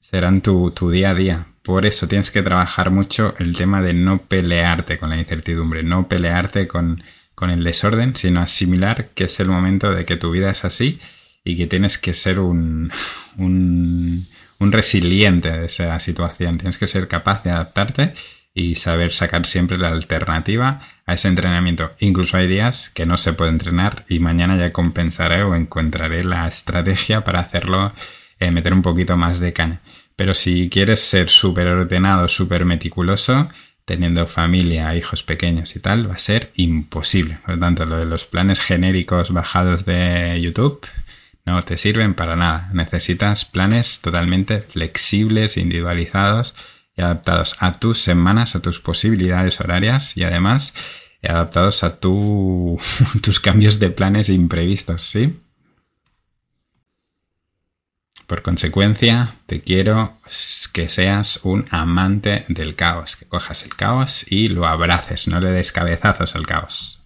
serán 0.01 0.43
tu, 0.43 0.71
tu 0.73 0.91
día 0.91 1.11
a 1.11 1.15
día 1.15 1.47
por 1.67 1.85
eso 1.85 2.07
tienes 2.07 2.31
que 2.31 2.43
trabajar 2.43 2.93
mucho 2.93 3.35
el 3.41 3.57
tema 3.57 3.83
de 3.83 3.93
no 3.93 4.23
pelearte 4.23 4.99
con 4.99 5.11
la 5.11 5.19
incertidumbre, 5.19 5.83
no 5.83 6.07
pelearte 6.07 6.69
con, 6.69 7.03
el 7.43 7.65
desorden, 7.65 8.15
sino 8.15 8.41
asimilar 8.41 9.09
que 9.17 9.25
es 9.25 9.41
el 9.41 9.49
momento 9.49 9.91
de 9.91 10.05
que 10.05 10.17
tu 10.17 10.31
vida 10.31 10.49
es 10.49 10.65
así 10.65 11.01
y 11.43 11.57
que 11.57 11.67
tienes 11.67 11.99
que 11.99 12.15
ser 12.15 12.39
un, 12.39 12.93
un, 13.37 14.25
un 14.61 14.73
resiliente 14.73 15.51
de 15.51 15.67
esa 15.67 15.99
situación. 15.99 16.57
Tienes 16.57 16.79
que 16.79 16.87
ser 16.87 17.09
capaz 17.09 17.43
de 17.43 17.51
adaptarte 17.51 18.15
y 18.55 18.77
saber 18.77 19.13
sacar 19.13 19.45
siempre 19.45 19.77
la 19.77 19.89
alternativa 19.89 20.83
a 21.05 21.15
ese 21.15 21.27
entrenamiento. 21.27 21.91
Incluso 21.99 22.37
hay 22.37 22.47
días 22.47 22.91
que 22.91 23.07
no 23.07 23.17
se 23.17 23.33
puede 23.33 23.51
entrenar 23.51 24.05
y 24.09 24.21
mañana 24.21 24.57
ya 24.57 24.73
compensaré 24.73 25.43
o 25.43 25.57
encontraré 25.57 26.23
la 26.23 26.47
estrategia 26.47 27.25
para 27.25 27.41
hacerlo, 27.41 27.93
eh, 28.39 28.53
meter 28.53 28.73
un 28.73 28.83
poquito 28.83 29.17
más 29.17 29.41
de 29.41 29.53
caña. 29.53 29.81
Pero 30.17 30.35
si 30.35 30.69
quieres 30.71 31.01
ser 31.01 31.29
súper 31.29 31.67
ordenado, 31.69 32.29
súper 32.29 32.65
meticuloso, 32.65 33.49
teniendo 33.85 34.27
familia, 34.27 34.97
hijos 34.97 35.23
pequeños 35.23 35.77
y 35.77 35.81
tal, 35.81 36.11
va 36.11 36.15
a 36.15 36.19
ser 36.19 36.51
imposible. 36.57 37.39
Por 37.45 37.55
lo 37.55 37.61
tanto, 37.61 37.85
lo 37.85 37.99
de 37.99 38.07
los 38.07 38.27
planes 38.27 38.61
genéricos 38.61 39.31
bajados 39.31 39.85
de 39.85 40.41
YouTube 40.43 40.85
no 41.45 41.63
te 41.63 41.77
sirven 41.77 42.15
para 42.15 42.35
nada. 42.35 42.71
Necesitas 42.73 43.45
planes 43.45 44.01
totalmente 44.01 44.63
flexibles, 44.63 45.57
individualizados 45.57 46.55
y 46.97 47.03
adaptados 47.03 47.57
a 47.61 47.79
tus 47.79 48.01
semanas, 48.01 48.57
a 48.57 48.63
tus 48.63 48.81
posibilidades 48.81 49.61
horarias 49.61 50.17
y 50.17 50.25
además 50.25 50.75
adaptados 51.29 51.85
a 51.85 51.99
tus 52.01 53.41
cambios 53.41 53.79
de 53.79 53.91
planes 53.91 54.29
imprevistos, 54.29 55.03
¿sí? 55.03 55.41
Por 58.27 58.43
consecuencia, 58.43 59.37
te 59.47 59.61
quiero 59.63 60.19
que 60.73 60.89
seas 60.89 61.41
un 61.45 61.65
amante 61.71 62.45
del 62.49 62.75
caos, 62.75 63.15
que 63.15 63.25
cojas 63.25 63.63
el 63.63 63.77
caos 63.77 64.25
y 64.29 64.49
lo 64.49 64.67
abraces, 64.67 65.29
no 65.29 65.39
le 65.39 65.51
des 65.51 65.71
cabezazos 65.71 66.35
al 66.35 66.47
caos. 66.47 67.05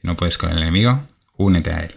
Si 0.00 0.06
no 0.06 0.16
puedes 0.16 0.36
con 0.36 0.50
el 0.50 0.58
enemigo, 0.58 1.06
únete 1.36 1.70
a 1.70 1.80
él. 1.84 1.94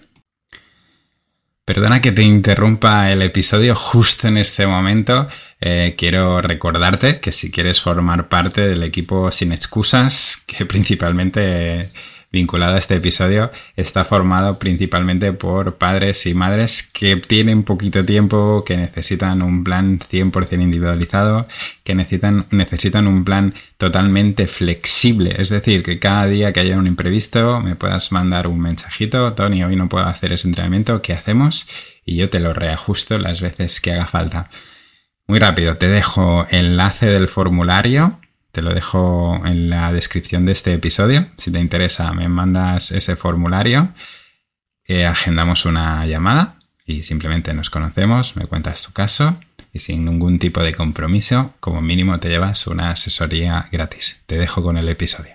Perdona 1.66 2.02
que 2.02 2.12
te 2.12 2.22
interrumpa 2.22 3.12
el 3.12 3.22
episodio 3.22 3.76
justo 3.76 4.28
en 4.28 4.38
este 4.38 4.68
momento. 4.68 5.28
Eh, 5.60 5.96
quiero 5.98 6.42
recordarte 6.42 7.20
que 7.20 7.32
si 7.32 7.50
quieres 7.50 7.82
formar 7.82 8.30
parte 8.30 8.68
del 8.68 8.84
equipo 8.84 9.32
sin 9.32 9.54
excusas, 9.54 10.44
que 10.46 10.66
principalmente 10.66 11.92
vinculado 12.32 12.76
a 12.76 12.80
este 12.80 12.96
episodio 12.96 13.52
está 13.76 14.06
formado 14.06 14.58
principalmente 14.58 15.34
por 15.34 15.76
padres 15.78 16.26
y 16.26 16.34
madres 16.34 16.82
que 16.82 17.18
tienen 17.18 17.64
poquito 17.64 18.06
tiempo, 18.06 18.64
que 18.66 18.78
necesitan 18.78 19.42
un 19.42 19.64
plan 19.64 20.00
100% 20.00 20.62
individualizado, 20.62 21.48
que 21.84 21.94
necesitan, 21.94 22.48
necesitan 22.52 23.08
un 23.08 23.26
plan 23.26 23.54
totalmente 23.78 24.48
flexible. 24.48 25.36
Es 25.38 25.50
decir, 25.50 25.84
que 25.84 26.00
cada 26.00 26.28
día 26.28 26.54
que 26.54 26.62
haya 26.62 26.78
un 26.78 26.88
imprevisto 26.88 27.60
me 27.60 27.76
puedas 27.76 28.12
mandar 28.12 28.48
un 28.48 28.62
mensajito, 28.62 29.34
Tony, 29.34 29.64
hoy 29.64 29.76
no 29.76 29.90
puedo 29.90 30.06
hacer 30.06 30.32
ese 30.32 30.48
entrenamiento, 30.48 31.02
¿qué 31.02 31.14
hacemos? 31.14 31.68
Y 32.06 32.16
yo 32.16 32.30
te 32.30 32.40
lo 32.40 32.54
reajusto 32.54 33.18
las 33.18 33.42
veces 33.42 33.82
que 33.82 33.92
haga 33.92 34.08
falta. 34.08 34.50
Muy 35.28 35.40
rápido, 35.40 35.78
te 35.78 35.88
dejo 35.88 36.46
enlace 36.50 37.08
del 37.08 37.28
formulario 37.28 38.21
te 38.52 38.62
lo 38.62 38.74
dejo 38.74 39.42
en 39.46 39.70
la 39.70 39.92
descripción 39.94 40.46
de 40.46 40.52
este 40.52 40.74
episodio. 40.74 41.28
Si 41.38 41.52
te 41.52 41.60
interesa, 41.60 42.12
me 42.14 42.28
mandas 42.28 42.92
ese 42.92 43.16
formulario, 43.16 43.94
eh, 44.86 45.06
agendamos 45.06 45.66
una 45.66 46.06
llamada 46.06 46.58
y 46.86 47.04
simplemente 47.04 47.54
nos 47.54 47.70
conocemos, 47.70 48.36
me 48.36 48.46
cuentas 48.46 48.84
tu 48.84 48.92
caso 48.92 49.40
y 49.72 49.80
sin 49.80 50.04
ningún 50.04 50.38
tipo 50.38 50.62
de 50.62 50.74
compromiso, 50.74 51.54
como 51.60 51.82
mínimo 51.82 52.20
te 52.20 52.28
llevas 52.28 52.68
una 52.68 52.92
asesoría 52.92 53.70
gratis. 53.72 54.22
Te 54.26 54.38
dejo 54.38 54.62
con 54.62 54.78
el 54.78 54.90
episodio. 54.90 55.34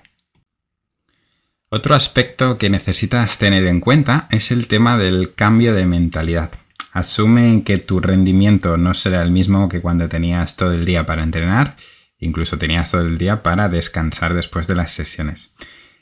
Otro 1.68 1.94
aspecto 1.94 2.58
que 2.58 2.70
necesitas 2.70 3.38
tener 3.38 3.66
en 3.66 3.80
cuenta 3.80 4.28
es 4.30 4.50
el 4.50 4.68
tema 4.68 4.98
del 4.98 5.34
cambio 5.34 5.74
de 5.74 5.86
mentalidad. 5.86 6.50
Asume 6.92 7.62
que 7.64 7.78
tu 7.78 8.00
rendimiento 8.00 8.76
no 8.76 8.94
será 8.94 9.22
el 9.22 9.30
mismo 9.30 9.68
que 9.68 9.80
cuando 9.80 10.08
tenías 10.08 10.56
todo 10.56 10.72
el 10.72 10.84
día 10.84 11.06
para 11.06 11.22
entrenar 11.22 11.76
Incluso 12.18 12.58
tenías 12.58 12.90
todo 12.90 13.02
el 13.02 13.18
día 13.18 13.42
para 13.42 13.68
descansar 13.68 14.34
después 14.34 14.66
de 14.66 14.74
las 14.74 14.90
sesiones. 14.92 15.54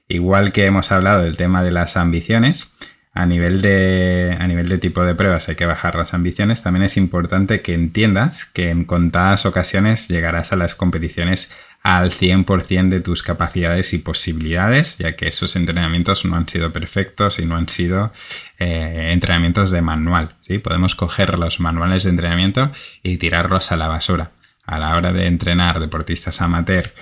Igual 0.09 0.53
que 0.53 0.67
hemos 0.67 0.93
hablado 0.93 1.23
del 1.23 1.37
tema 1.37 1.63
de 1.63 1.73
las 1.73 1.97
ambiciones, 1.97 2.73
a 3.15 3.27
nivel 3.27 3.63
de, 3.63 4.37
a 4.39 4.47
nivel 4.49 4.69
de 4.69 4.79
tipo 4.79 5.05
de 5.05 5.15
pruebas 5.15 5.49
hay 5.49 5.55
que 5.55 5.67
bajar 5.67 5.95
las 5.95 6.15
ambiciones, 6.15 6.63
también 6.63 6.83
es 6.83 6.97
importante 6.97 7.63
que 7.63 7.73
entiendas 7.73 8.45
que 8.45 8.71
en 8.71 8.85
contadas 8.85 9.47
ocasiones 9.47 10.09
llegarás 10.09 10.53
a 10.53 10.57
las 10.57 10.75
competiciones 10.75 11.53
al 11.85 12.11
100% 12.11 12.89
de 12.89 13.01
tus 13.01 13.23
capacidades 13.23 13.93
y 13.93 13.99
posibilidades, 13.99 14.99
ya 14.99 15.15
que 15.15 15.29
esos 15.29 15.55
entrenamientos 15.55 16.25
no 16.25 16.37
han 16.37 16.49
sido 16.49 16.73
perfectos 16.73 17.39
y 17.39 17.47
no 17.47 17.57
han 17.57 17.69
sido 17.69 18.13
eh, 18.59 19.11
entrenamientos 19.13 19.71
de 19.71 19.83
manual. 19.83 20.35
¿sí? 20.43 20.59
Podemos 20.59 20.95
coger 20.95 21.39
los 21.39 21.61
manuales 21.61 22.03
de 22.05 22.11
entrenamiento 22.11 22.73
y 23.03 23.19
tirarlos 23.19 23.71
a 23.71 23.77
la 23.77 23.89
basura 23.89 24.33
a 24.67 24.79
la 24.79 24.97
hora 24.97 25.13
de 25.13 25.27
entrenar 25.27 25.81
deportistas 25.81 26.41
amateur 26.41 26.93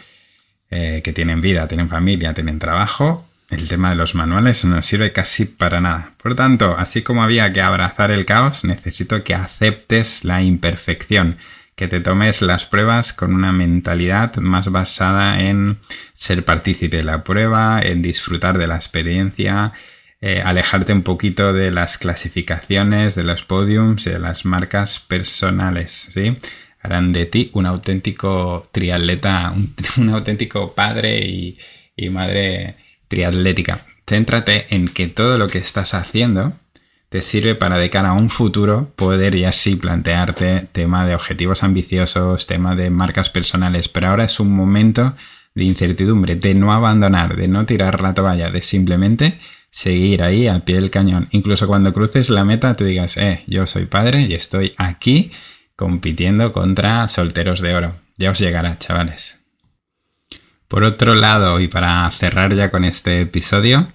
eh, 0.71 1.01
que 1.05 1.13
tienen 1.13 1.41
vida, 1.41 1.69
tienen 1.69 1.89
familia, 1.89 2.35
tienen 2.35 2.59
trabajo, 2.59 3.27
el 3.53 3.69
tema 3.69 3.91
de 3.91 3.97
los 3.97 4.15
manuales 4.15 4.65
no 4.65 4.81
sirve 4.81 5.13
casi 5.13 5.45
para 5.45 5.81
nada. 5.81 6.13
Por 6.23 6.35
tanto, 6.35 6.75
así 6.79 7.03
como 7.03 7.23
había 7.23 7.53
que 7.53 7.61
abrazar 7.61 8.11
el 8.11 8.25
caos, 8.25 8.65
necesito 8.65 9.23
que 9.25 9.35
aceptes 9.35 10.25
la 10.25 10.43
imperfección, 10.43 11.37
que 11.77 11.89
te 11.89 12.01
tomes 12.01 12.41
las 12.41 12.65
pruebas 12.65 13.13
con 13.13 13.35
una 13.35 13.53
mentalidad 13.53 14.37
más 14.37 14.71
basada 14.71 15.41
en 15.41 15.79
ser 16.15 16.45
partícipe 16.45 16.97
de 16.97 17.05
la 17.05 17.25
prueba, 17.25 17.81
en 17.83 18.01
disfrutar 18.01 18.57
de 18.57 18.67
la 18.67 18.77
experiencia, 18.77 19.73
eh, 20.23 20.41
alejarte 20.43 20.93
un 20.95 21.03
poquito 21.03 21.53
de 21.53 21.71
las 21.71 21.99
clasificaciones, 21.99 23.15
de 23.15 23.25
los 23.25 23.43
podiums 23.45 24.07
y 24.07 24.11
de 24.11 24.19
las 24.19 24.45
marcas 24.45 25.01
personales, 25.01 25.93
¿sí? 25.93 26.39
Harán 26.83 27.13
de 27.13 27.27
ti 27.27 27.51
un 27.55 27.67
auténtico 27.67 28.69
triatleta, 28.73 29.55
un, 29.97 30.09
auténtico 30.15 30.75
padre 30.75 31.19
y, 31.19 31.59
madre 32.11 32.77
triatlética. 33.07 33.87
Céntrate 34.07 34.75
en 34.75 34.89
que 34.89 35.07
todo 35.07 35.39
lo 35.39 35.47
que 35.47 35.59
estás 35.59 35.95
haciendo 35.95 36.55
te 37.09 37.23
sirve 37.23 37.55
para 37.55 37.79
de 37.79 37.91
cara 37.91 38.11
a 38.11 38.15
un 38.15 38.29
futuro 38.29 38.91
poder 38.97 39.35
y 39.37 39.45
así 39.45 39.77
plantearte 39.77 40.67
tema 40.73 41.07
de 41.07 41.15
objetivos 41.15 41.63
ambiciosos, 41.63 42.47
tema 42.47 42.75
de 42.75 42.91
marcas 42.91 43.31
personales, 43.31 43.89
pero 43.89 44.09
ahora 44.09 44.25
es 44.25 44.41
un 44.41 44.51
momento 44.51 45.15
de 45.55 45.65
incertidumbre, 45.65 46.35
de 46.35 46.55
no 46.55 46.73
abandonar, 46.73 47.37
de 47.37 47.47
no 47.47 47.67
tirar 47.67 48.01
la 48.01 48.15
toalla, 48.15 48.51
de 48.51 48.63
simplemente 48.63 49.39
seguir 49.71 50.23
ahí 50.23 50.49
al 50.49 50.63
pie 50.63 50.77
del 50.77 50.91
cañón. 50.91 51.29
Incluso 51.31 51.67
cuando 51.67 51.93
cruces 51.93 52.31
la 52.31 52.45
meta 52.45 52.75
te 52.75 52.85
digas, 52.85 53.17
eh, 53.17 53.45
yo 53.47 53.67
soy 53.67 53.87
padre 53.87 54.23
y 54.23 54.35
estoy 54.35 54.75
aquí 54.77 55.31
compitiendo 55.77 56.53
contra 56.53 57.09
solteros 57.09 57.61
de 57.61 57.75
oro. 57.75 57.97
ya 58.17 58.31
os 58.31 58.39
llegará, 58.39 58.79
chavales. 58.79 59.37
Por 60.69 60.85
otro 60.85 61.15
lado, 61.15 61.61
y 61.61 61.69
para 61.69 62.11
cerrar 62.11 62.55
ya 62.55 62.71
con 62.71 62.85
este 62.85 63.21
episodio, 63.21 63.89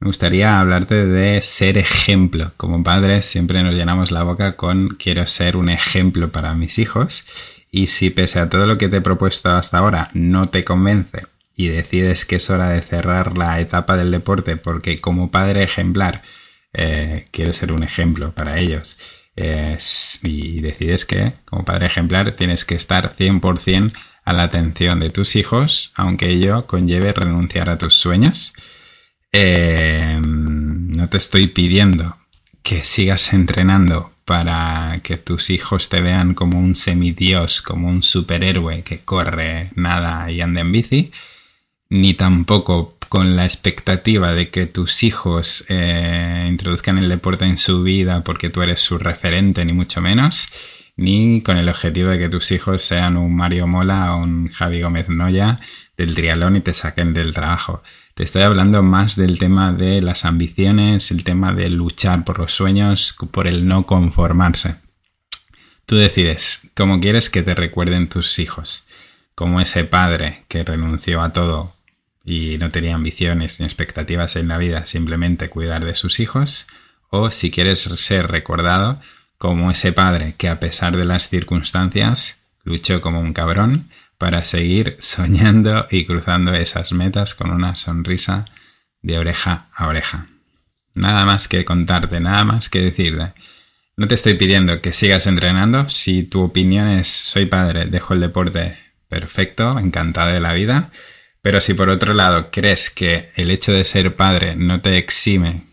me 0.00 0.06
gustaría 0.06 0.60
hablarte 0.60 1.06
de 1.06 1.42
ser 1.42 1.78
ejemplo. 1.78 2.52
Como 2.56 2.82
padres 2.82 3.26
siempre 3.26 3.62
nos 3.62 3.74
llenamos 3.74 4.10
la 4.10 4.22
boca 4.22 4.56
con 4.56 4.96
quiero 4.98 5.26
ser 5.26 5.56
un 5.56 5.68
ejemplo 5.68 6.32
para 6.32 6.54
mis 6.54 6.78
hijos. 6.78 7.24
Y 7.70 7.88
si 7.88 8.10
pese 8.10 8.38
a 8.38 8.48
todo 8.48 8.66
lo 8.66 8.78
que 8.78 8.88
te 8.88 8.98
he 8.98 9.00
propuesto 9.00 9.50
hasta 9.50 9.78
ahora 9.78 10.10
no 10.14 10.48
te 10.48 10.64
convence 10.64 11.22
y 11.54 11.68
decides 11.68 12.24
que 12.24 12.36
es 12.36 12.50
hora 12.50 12.70
de 12.70 12.82
cerrar 12.82 13.36
la 13.36 13.60
etapa 13.60 13.96
del 13.96 14.10
deporte 14.10 14.56
porque 14.56 15.00
como 15.00 15.30
padre 15.30 15.62
ejemplar 15.62 16.22
eh, 16.72 17.26
quiero 17.30 17.52
ser 17.52 17.72
un 17.72 17.82
ejemplo 17.82 18.32
para 18.32 18.58
ellos 18.58 18.98
y 19.36 20.60
decides 20.60 21.04
que 21.04 21.34
como 21.44 21.64
padre 21.64 21.86
ejemplar 21.86 22.32
tienes 22.32 22.64
que 22.64 22.74
estar 22.74 23.14
100% 23.16 23.92
a 24.24 24.32
la 24.32 24.44
atención 24.44 25.00
de 25.00 25.10
tus 25.10 25.36
hijos, 25.36 25.92
aunque 25.96 26.28
ello 26.28 26.66
conlleve 26.66 27.12
renunciar 27.12 27.70
a 27.70 27.78
tus 27.78 27.94
sueños. 27.94 28.52
Eh, 29.32 30.20
no 30.22 31.08
te 31.08 31.16
estoy 31.16 31.48
pidiendo 31.48 32.16
que 32.62 32.84
sigas 32.84 33.32
entrenando 33.32 34.12
para 34.24 35.00
que 35.02 35.16
tus 35.16 35.50
hijos 35.50 35.88
te 35.88 36.00
vean 36.00 36.34
como 36.34 36.58
un 36.58 36.76
semidios, 36.76 37.60
como 37.62 37.88
un 37.88 38.02
superhéroe 38.02 38.82
que 38.82 39.00
corre, 39.00 39.70
nada 39.74 40.30
y 40.30 40.40
anda 40.40 40.60
en 40.60 40.70
bici, 40.70 41.10
ni 41.88 42.14
tampoco 42.14 42.96
con 43.12 43.36
la 43.36 43.44
expectativa 43.44 44.32
de 44.32 44.48
que 44.48 44.64
tus 44.64 45.02
hijos 45.02 45.66
eh, 45.68 46.46
introduzcan 46.48 46.96
el 46.96 47.10
deporte 47.10 47.44
en 47.44 47.58
su 47.58 47.82
vida 47.82 48.24
porque 48.24 48.48
tú 48.48 48.62
eres 48.62 48.80
su 48.80 48.96
referente, 48.96 49.66
ni 49.66 49.74
mucho 49.74 50.00
menos, 50.00 50.48
ni 50.96 51.42
con 51.42 51.58
el 51.58 51.68
objetivo 51.68 52.08
de 52.08 52.18
que 52.18 52.30
tus 52.30 52.50
hijos 52.52 52.80
sean 52.80 53.18
un 53.18 53.36
Mario 53.36 53.66
Mola 53.66 54.14
o 54.14 54.22
un 54.22 54.48
Javi 54.48 54.80
Gómez 54.80 55.10
Noya 55.10 55.60
del 55.94 56.14
trialón 56.14 56.56
y 56.56 56.60
te 56.60 56.72
saquen 56.72 57.12
del 57.12 57.34
trabajo. 57.34 57.82
Te 58.14 58.24
estoy 58.24 58.40
hablando 58.44 58.82
más 58.82 59.14
del 59.14 59.38
tema 59.38 59.74
de 59.74 60.00
las 60.00 60.24
ambiciones, 60.24 61.10
el 61.10 61.22
tema 61.22 61.52
de 61.52 61.68
luchar 61.68 62.24
por 62.24 62.38
los 62.38 62.54
sueños, 62.54 63.14
por 63.30 63.46
el 63.46 63.66
no 63.66 63.84
conformarse. 63.84 64.76
Tú 65.84 65.96
decides 65.96 66.70
cómo 66.74 66.98
quieres 66.98 67.28
que 67.28 67.42
te 67.42 67.54
recuerden 67.54 68.08
tus 68.08 68.38
hijos, 68.38 68.86
como 69.34 69.60
ese 69.60 69.84
padre 69.84 70.44
que 70.48 70.64
renunció 70.64 71.20
a 71.20 71.34
todo 71.34 71.81
y 72.24 72.58
no 72.58 72.68
tenía 72.68 72.94
ambiciones 72.94 73.60
ni 73.60 73.66
expectativas 73.66 74.36
en 74.36 74.48
la 74.48 74.58
vida, 74.58 74.86
simplemente 74.86 75.48
cuidar 75.48 75.84
de 75.84 75.94
sus 75.94 76.20
hijos, 76.20 76.66
o 77.10 77.30
si 77.30 77.50
quieres 77.50 77.80
ser 77.80 78.28
recordado 78.28 79.00
como 79.38 79.70
ese 79.70 79.92
padre 79.92 80.34
que 80.38 80.48
a 80.48 80.60
pesar 80.60 80.96
de 80.96 81.04
las 81.04 81.28
circunstancias 81.28 82.42
luchó 82.64 83.00
como 83.00 83.20
un 83.20 83.32
cabrón 83.32 83.90
para 84.18 84.44
seguir 84.44 84.96
soñando 85.00 85.88
y 85.90 86.04
cruzando 86.04 86.54
esas 86.54 86.92
metas 86.92 87.34
con 87.34 87.50
una 87.50 87.74
sonrisa 87.74 88.44
de 89.02 89.18
oreja 89.18 89.66
a 89.74 89.88
oreja. 89.88 90.28
Nada 90.94 91.24
más 91.24 91.48
que 91.48 91.64
contarte, 91.64 92.20
nada 92.20 92.44
más 92.44 92.68
que 92.68 92.80
decirte. 92.80 93.32
No 93.96 94.08
te 94.08 94.14
estoy 94.14 94.34
pidiendo 94.34 94.80
que 94.80 94.92
sigas 94.92 95.26
entrenando. 95.26 95.88
Si 95.88 96.22
tu 96.22 96.42
opinión 96.42 96.88
es 96.88 97.08
soy 97.08 97.46
padre, 97.46 97.86
dejo 97.86 98.14
el 98.14 98.20
deporte, 98.20 98.78
perfecto, 99.08 99.78
encantado 99.78 100.32
de 100.32 100.40
la 100.40 100.52
vida. 100.52 100.90
Pero 101.42 101.60
si 101.60 101.74
por 101.74 101.88
otro 101.88 102.14
lado 102.14 102.50
crees 102.50 102.88
que 102.88 103.30
el 103.34 103.50
hecho 103.50 103.72
de 103.72 103.84
ser 103.84 104.16
padre 104.16 104.54
no 104.54 104.80
te 104.80 104.96
exime 104.96 105.64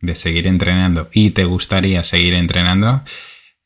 de 0.00 0.16
seguir 0.16 0.46
entrenando 0.46 1.08
y 1.12 1.30
te 1.30 1.44
gustaría 1.44 2.04
seguir 2.04 2.34
entrenando, 2.34 3.04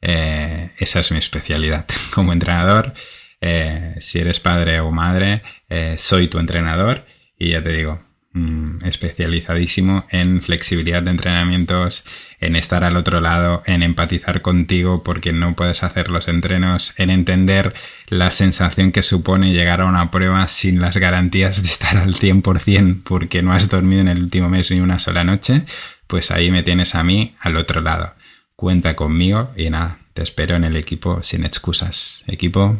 eh, 0.01 0.71
esa 0.79 1.01
es 1.01 1.11
mi 1.11 1.19
especialidad. 1.19 1.87
Como 2.13 2.33
entrenador, 2.33 2.93
eh, 3.41 3.95
si 4.01 4.19
eres 4.19 4.41
padre 4.41 4.81
o 4.81 4.91
madre, 4.91 5.43
eh, 5.69 5.97
soy 5.99 6.29
tu 6.29 6.39
entrenador 6.39 7.07
y 7.39 7.51
ya 7.51 7.63
te 7.63 7.73
digo, 7.73 8.08
Mm, 8.39 8.85
especializadísimo 8.85 10.07
en 10.11 10.43
flexibilidad 10.43 11.03
de 11.03 11.11
entrenamientos, 11.11 12.05
en 12.39 12.55
estar 12.55 12.85
al 12.85 12.97
otro 12.97 13.21
lado, 13.21 13.65
en 13.67 13.83
empatizar 13.83 14.43
contigo 14.43 15.03
porque 15.03 15.33
no 15.33 15.57
puedes 15.57 15.83
hacer 15.83 16.09
los 16.09 16.29
entrenos, 16.29 16.95
en 16.99 17.11
entender 17.11 17.75
la 18.07 18.31
sensación 18.31 18.93
que 18.93 19.03
supone 19.03 19.53
llegar 19.53 19.81
a 19.81 19.87
una 19.87 20.13
prueba 20.13 20.47
sin 20.47 20.81
las 20.81 20.99
garantías 20.99 21.63
de 21.63 21.69
estar 21.69 21.97
al 21.97 22.15
100% 22.15 23.03
porque 23.03 23.43
no 23.43 23.53
has 23.53 23.69
dormido 23.69 24.03
en 24.03 24.09
el 24.09 24.23
último 24.23 24.49
mes 24.49 24.71
ni 24.71 24.79
una 24.79 25.01
sola 25.01 25.25
noche, 25.25 25.63
pues 26.07 26.31
ahí 26.31 26.53
me 26.53 26.63
tienes 26.63 26.95
a 26.95 27.03
mí 27.03 27.35
al 27.41 27.57
otro 27.57 27.81
lado. 27.81 28.15
Cuenta 28.55 28.95
conmigo 28.95 29.51
y 29.57 29.69
nada, 29.71 29.99
te 30.15 30.23
espero 30.23 30.55
en 30.55 30.63
el 30.63 30.77
equipo 30.77 31.25
sin 31.25 31.45
excusas. 31.45 32.23
Equipo, 32.29 32.79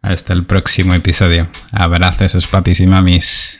hasta 0.00 0.32
el 0.32 0.44
próximo 0.44 0.94
episodio. 0.94 1.48
Abrazos, 1.72 2.46
papis 2.46 2.78
y 2.78 2.86
mamis. 2.86 3.58